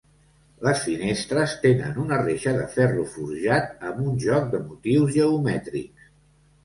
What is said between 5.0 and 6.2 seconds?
geomètrics.